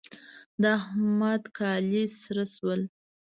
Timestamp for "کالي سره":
1.57-2.43